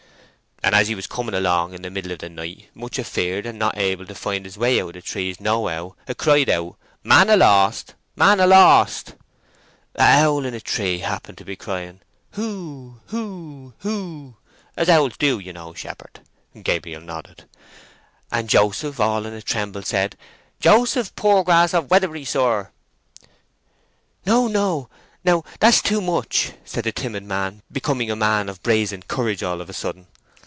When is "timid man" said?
26.91-27.63